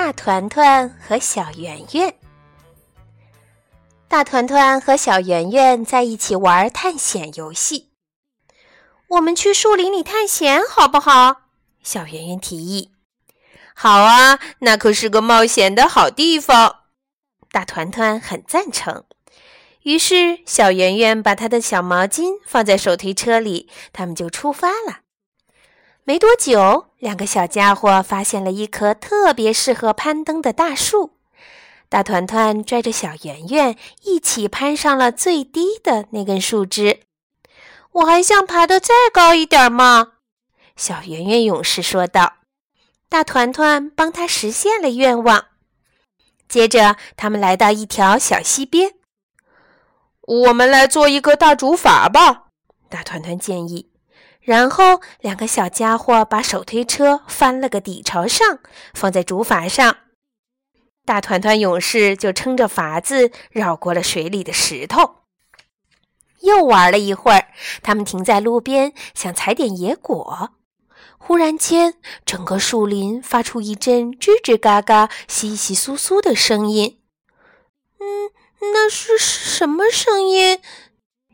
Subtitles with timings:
[0.00, 2.14] 大团团和小圆圆。
[4.06, 7.90] 大团团和小圆圆在一起玩探险游戏。
[9.08, 11.48] 我们去树林里探险好不好？
[11.82, 12.92] 小圆圆提议。
[13.74, 16.84] 好啊，那可是个冒险的好地方。
[17.50, 19.02] 大团团很赞成。
[19.82, 25.00] 于是，小圆圆把她的小毛巾放在手推车里，他们就出发了。
[26.08, 31.10] 没多久，两个小家伙发现了一棵特别适合攀登的大树。
[31.90, 37.00] 大团团拽着小圆圆一起攀上了最低的那根树枝。
[37.92, 40.12] 我还想爬得再高一点嘛！
[40.76, 42.36] 小圆圆勇士说道。
[43.10, 45.48] 大团团帮他实现了愿望。
[46.48, 48.94] 接着，他们来到一条小溪边。
[50.22, 52.44] 我们来做一个大竹筏吧，
[52.88, 53.90] 大团团建议。
[54.48, 58.60] 然后，两个小家伙把手推车翻了个底朝上，
[58.94, 59.98] 放在竹筏上。
[61.04, 65.16] 大团团勇士就撑着筏子绕过了水里的石头。
[66.40, 67.48] 又玩了一会儿，
[67.82, 70.52] 他们停在路边，想采点野果。
[71.18, 76.98] 忽然间，整个树林发出一阵吱吱嘎嘎、稀稀疏疏的声音。
[78.00, 78.30] 嗯，
[78.72, 80.58] 那是什么声音？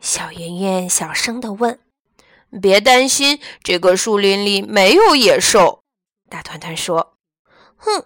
[0.00, 1.78] 小圆圆小声地问。
[2.60, 5.82] 别担心，这个树林里没有野兽。
[6.28, 7.14] 大团团说
[7.76, 8.04] ：“哼，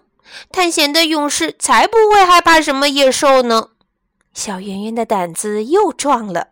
[0.51, 3.69] 探险的勇士才不会害怕什么野兽呢。”
[4.33, 6.49] 小圆圆的胆子又壮了。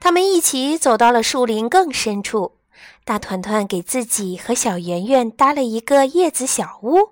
[0.00, 2.56] 他们一起走到了树林更深处。
[3.04, 7.10] 大团团给自己和小圆圆搭了一个叶子小屋，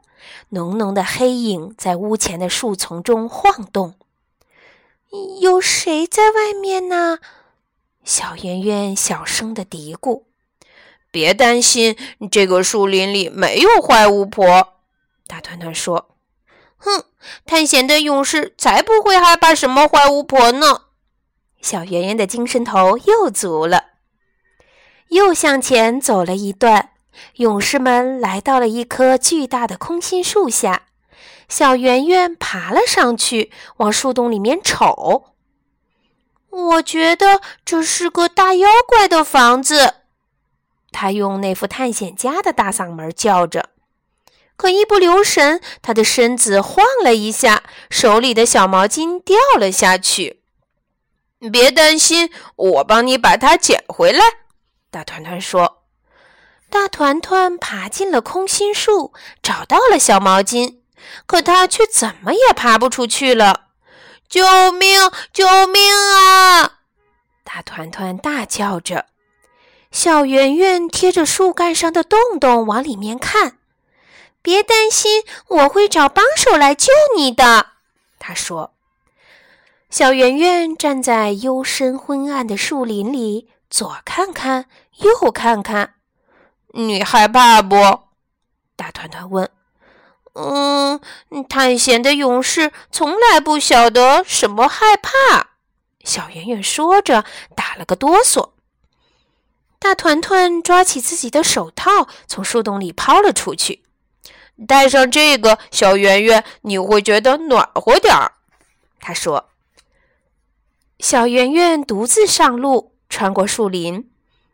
[0.50, 3.94] 浓浓的黑影在屋前的树丛中晃动。
[5.41, 7.19] 有谁在外面呢？
[8.07, 10.22] 小圆圆小声的嘀咕
[11.11, 11.97] ：“别担心，
[12.31, 14.75] 这个树林里没有坏巫婆。”
[15.27, 16.17] 大团团说
[16.78, 17.06] ：“哼，
[17.44, 20.83] 探险的勇士才不会害怕什么坏巫婆呢。”
[21.61, 23.87] 小圆圆的精神头又足了。
[25.09, 26.91] 又向前走了一段，
[27.37, 30.83] 勇士们来到了一棵巨大的空心树下。
[31.49, 35.36] 小圆圆爬了上去，往树洞里面瞅。
[36.56, 39.97] 我觉得这是个大妖怪的房子，
[40.91, 43.69] 他用那副探险家的大嗓门叫着。
[44.56, 50.41] 可一不留神，他的身子晃了一下，手里的小毛巾掉了下去。
[51.53, 54.25] 别担心，我帮你把它捡回来。
[54.91, 55.83] 大团团说
[56.71, 59.12] ：“大团团爬进了空心树，
[59.43, 60.78] 找到了小毛巾，
[61.27, 63.65] 可他却怎么也爬不出去了。”
[64.28, 65.10] 救命！
[65.32, 66.78] 救命啊！
[67.44, 69.06] 大团团大叫着。
[69.92, 73.59] 小圆圆贴着树干上的洞洞往里面看。
[74.42, 77.69] 别担心，我会找帮手来救你的。
[78.19, 78.75] 他说。
[79.88, 84.66] 小圆圆站在幽深昏暗的树林里，左看看，
[84.98, 85.94] 右看看。
[86.75, 87.76] 你害怕不？
[88.75, 89.48] 大团团问。
[90.37, 91.01] 嗯，
[91.49, 95.11] 探险的勇士从来不晓得什么害怕。
[96.05, 97.25] 小圆圆说着，
[97.55, 98.51] 打了个哆嗦。
[99.79, 103.83] 大团团抓起自己的手套，从树洞里抛了出去。
[104.69, 108.33] 戴上这个，小圆圆，你会觉得暖和点儿。
[109.01, 109.49] 他说。
[110.99, 114.11] 小圆圆独自上路，穿过树林，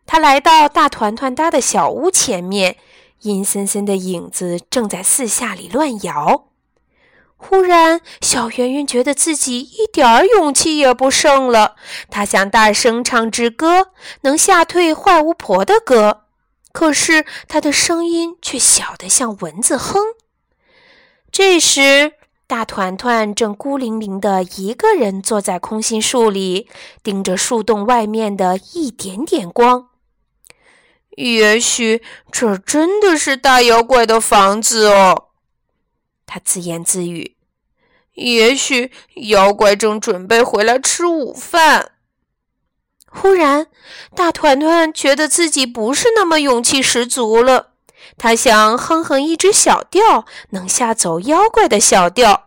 [0.07, 2.77] 他来到大团团搭的小屋前面。
[3.23, 6.49] 阴森森的影子正在四下里乱摇。
[7.37, 11.75] 忽然，小圆圆觉得自己一点儿勇气也不剩了。
[12.09, 13.89] 她想大声唱支歌，
[14.21, 16.23] 能吓退坏巫婆的歌。
[16.73, 20.01] 可是，她的声音却小得像蚊子哼。
[21.33, 22.13] 这时，
[22.47, 26.69] 大团团正孤零零的一个人坐在空心树里，
[27.03, 29.89] 盯着树洞外面的一点点光。
[31.17, 35.29] 也许这真的是大妖怪的房子哦，
[36.27, 37.37] 他自言自语。
[38.15, 41.93] 也许妖怪正准备回来吃午饭。
[43.07, 43.67] 忽然，
[44.15, 47.73] 大团团觉得自己不是那么勇气十足了。
[48.17, 52.47] 他想哼哼一支小调，能吓走妖怪的小调，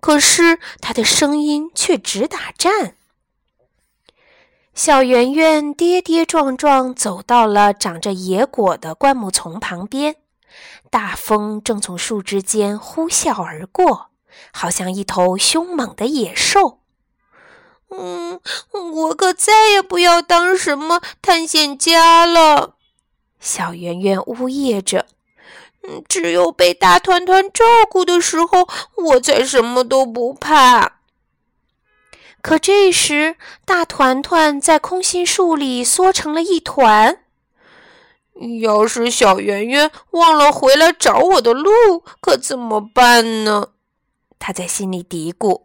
[0.00, 2.96] 可是他的声音却直打颤。
[4.76, 10.16] 小圆圆跌跌撞撞走到了长着野果的灌木丛旁边，
[10.90, 14.08] 大风正从树枝间呼啸而过，
[14.52, 16.80] 好像一头凶猛的野兽。
[17.88, 18.38] 嗯，
[18.92, 22.74] 我可再也不要当什么探险家了。
[23.40, 25.06] 小圆圆呜咽着。
[26.06, 30.95] 只有被大团团照顾的时候，我才什么都不怕。
[32.46, 33.34] 可这时，
[33.64, 37.18] 大团团在空心树里缩成了一团。
[38.60, 43.70] 要是小圆圆忘了回来找我的路，可怎么办呢？
[44.38, 45.62] 他在心里嘀咕。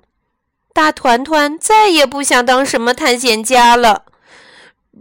[0.73, 4.05] 大团团再也不想当什么探险家了。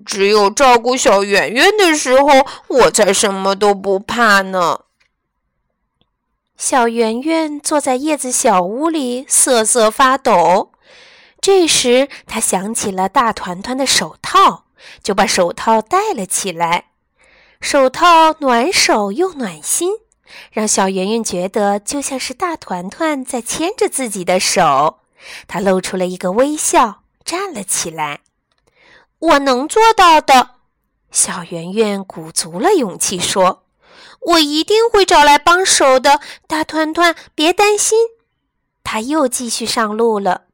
[0.04, 4.80] 只有照顾小圆圆的时候，我才什么都不怕呢。
[6.58, 10.72] 小圆圆坐在叶子小屋里瑟瑟发抖。
[11.40, 14.64] 这时，他想起了大团团的手套，
[15.02, 16.90] 就把手套戴了起来。
[17.60, 19.92] 手套暖手又暖心，
[20.52, 25.00] 让小圆圆觉得就像是大团团在牵着自己的手。
[25.46, 28.20] 他露出了一个微笑，站了起来。
[29.18, 30.56] 我能做到的，
[31.10, 33.64] 小圆圆鼓足了勇气说
[34.32, 37.98] ：“我一定会找来帮手的，大团团，别担心。”
[38.84, 40.44] 他又继续上路了。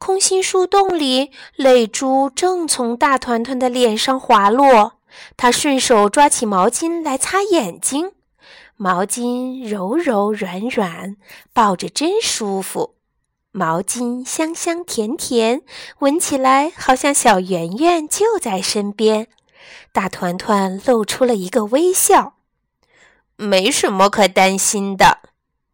[0.00, 4.94] 空心树洞里，泪珠正从大团团的脸上滑落。
[5.36, 8.12] 他顺手抓起毛巾来擦眼睛，
[8.76, 11.16] 毛巾柔柔软软，
[11.52, 12.94] 抱着真舒服。
[13.52, 15.60] 毛巾香香甜甜，
[15.98, 19.28] 闻起来好像小圆圆就在身边。
[19.92, 22.36] 大团团露出了一个微笑，
[23.36, 25.18] 没什么可担心的。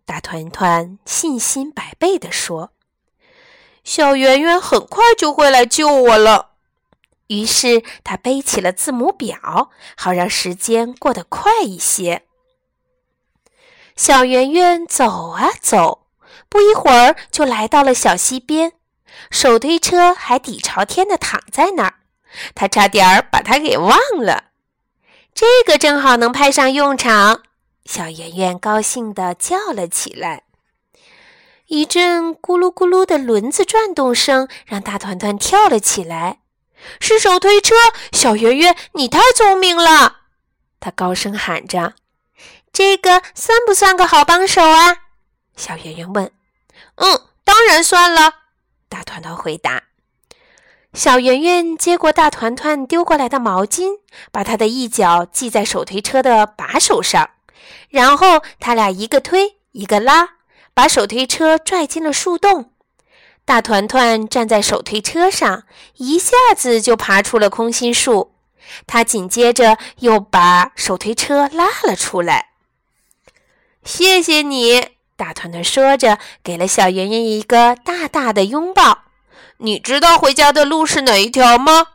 [0.04, 2.72] 大团团信心百倍地说
[3.86, 6.50] ：“小圆圆很快就会来救我了。”
[7.28, 12.24] 于是他背起了字母表，好让时间过得快一些。
[13.96, 16.06] 小圆圆走啊走，
[16.48, 18.72] 不一会儿就来到了小溪边，
[19.30, 21.94] 手推车还底朝天的躺在那儿，
[22.54, 24.50] 他差点把它给忘了。
[25.34, 27.42] 这个正好能派上用场，
[27.84, 30.45] 小圆圆高兴地叫了起来。
[31.66, 36.40] 一阵咕噜咕噜的轮子转动声让大团团跳了起来。
[37.00, 37.74] 是手推车，
[38.12, 40.18] 小圆圆，你太聪明了！
[40.78, 41.94] 他高声喊着
[42.72, 44.98] ：“这个算不算个好帮手啊？”
[45.56, 46.30] 小圆圆问。
[46.96, 48.32] “嗯，当然算了。”
[48.88, 49.84] 大团团回答。
[50.92, 57.30] 小圆圆接过大团团丢过来的毛巾，把他的一脚系在手推车的把手上，
[57.88, 60.35] 然后他俩一个推一个拉，
[60.76, 62.70] 把手推车拽进了树洞。
[63.46, 65.62] 大团团站在手推车上，
[65.96, 68.34] 一下子就爬出了空心树。
[68.86, 72.50] 他紧接着又把手推车拉了出来。
[73.84, 79.04] 谢谢你，大团团说着，给了小圆圆一个大大的拥抱。
[79.58, 81.86] 你知道回家的路是哪一条吗？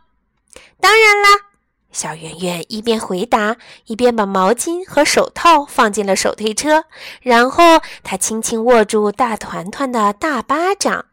[0.80, 1.51] 当然啦，
[1.92, 6.86] 小圆圆一边回答，一边把毛巾和手套放进了手推车，
[7.22, 11.06] 然后他轻轻握住大团团的大巴掌。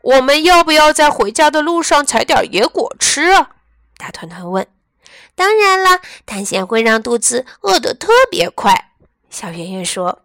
[0.00, 3.50] 我们要不要在回家的路上采点野果吃啊？
[3.96, 4.66] 大团团问。
[5.34, 8.90] 当然了，探险会让肚子饿得特别快。
[9.30, 10.22] 小圆圆说。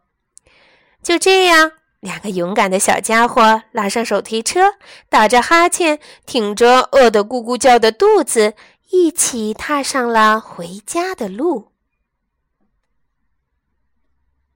[1.02, 1.72] 就这样，
[2.02, 4.74] 两个勇敢的小家伙拉上手推车，
[5.10, 8.54] 打着哈欠，挺着饿得咕咕叫的肚子，
[8.92, 11.69] 一起踏上了回家的路。